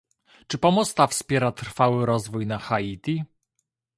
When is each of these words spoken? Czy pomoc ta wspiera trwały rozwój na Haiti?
Czy 0.47 0.57
pomoc 0.57 0.93
ta 0.93 1.07
wspiera 1.07 1.51
trwały 1.51 2.05
rozwój 2.05 2.45
na 2.47 2.57
Haiti? 2.57 3.23